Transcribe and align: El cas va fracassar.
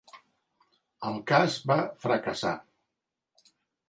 El 1.09 1.19
cas 1.31 1.57
va 1.71 1.77
fracassar. 2.05 2.55